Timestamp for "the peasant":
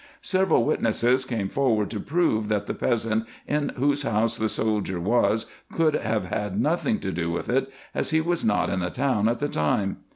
2.65-3.25